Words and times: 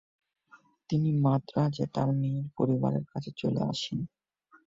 তিনি 0.89 1.09
মাদ্রাজে 1.21 1.85
তার 1.95 2.09
মেয়ের 2.19 2.47
পরিবারের 2.57 3.05
কাছে 3.11 3.31
চলে 3.37 3.61
আসেন। 3.71 3.99